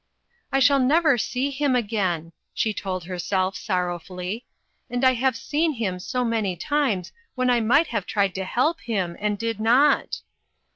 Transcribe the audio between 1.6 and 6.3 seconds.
again," she told herself, sorrowfully, "and I have seen him so